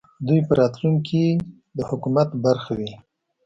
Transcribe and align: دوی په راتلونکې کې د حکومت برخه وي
دوی 0.27 0.39
په 0.47 0.53
راتلونکې 0.59 1.07
کې 1.35 1.41
د 1.77 1.79
حکومت 1.89 2.29
برخه 2.45 2.71
وي 2.79 2.93